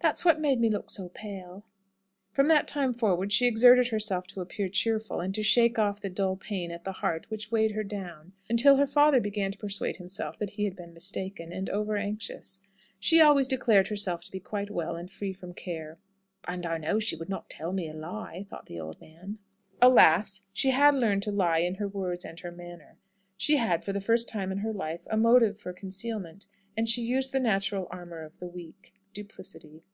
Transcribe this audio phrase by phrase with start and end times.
[0.00, 1.66] That's what made me look so pale."
[2.30, 6.08] From that time forward she exerted herself to appear cheerful, and to shake off the
[6.08, 9.96] dull pain at the heart which weighed her down, until her father began to persuade
[9.98, 12.58] himself that he had been mistaken, and over anxious.
[12.98, 15.98] She always declared herself to be quite well and free from care.
[16.46, 19.38] "And I know she would not tell me a lie," thought the old man.
[19.82, 22.96] Alas, she had learned to lie in her words and her manner.
[23.36, 27.02] She had, for the first time in her life, a motive for concealment, and she
[27.02, 29.84] used the natural armour of the weak duplicity.